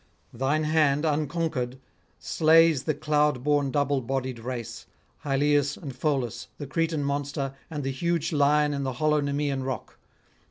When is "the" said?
2.85-2.95, 6.57-6.65, 7.83-7.91, 8.81-8.93